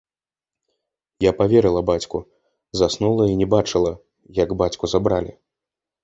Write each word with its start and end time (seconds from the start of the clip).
Я 1.25 1.31
паверыла 1.41 1.81
бацьку, 1.89 2.19
заснула 2.81 3.27
і 3.33 3.37
не 3.41 3.47
бачыла, 3.53 3.91
як 4.39 4.49
бацьку 4.63 4.85
забралі. 4.95 5.31